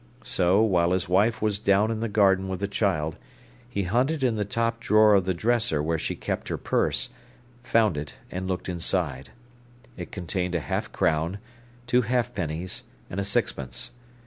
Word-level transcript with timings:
So, 0.23 0.63
while 0.63 0.93
his 0.93 1.07
wife 1.07 1.43
was 1.43 1.59
down 1.59 1.99
the 1.99 2.09
garden 2.09 2.47
with 2.47 2.59
the 2.59 2.67
child, 2.67 3.17
he 3.69 3.83
hunted 3.83 4.23
in 4.23 4.35
the 4.35 4.43
top 4.43 4.79
drawer 4.79 5.13
of 5.13 5.25
the 5.25 5.33
dresser 5.35 5.83
where 5.83 5.99
she 5.99 6.15
kept 6.15 6.47
her 6.47 6.57
purse, 6.57 7.09
found 7.61 7.97
it, 7.97 8.15
and 8.31 8.47
looked 8.47 8.67
inside. 8.67 9.29
It 9.97 10.11
contained 10.11 10.55
a 10.55 10.59
half 10.59 10.91
crown, 10.91 11.37
two 11.85 12.01
halfpennies, 12.01 12.81
and 13.11 13.19
a 13.19 13.23
sixpence. 13.23 13.91